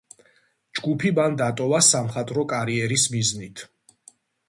[0.79, 3.67] ჯგუფი მან დატოვა სამხატვრო კარიერის მიზნით.